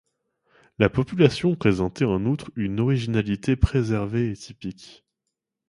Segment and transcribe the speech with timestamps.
[0.79, 5.05] La population présentait en outre une originalité préservée et typique.